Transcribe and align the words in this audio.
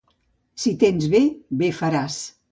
Si 0.61 0.71
tens 0.83 1.05
bé, 1.15 1.21
bé 1.59 1.69
faràs. 1.81 2.17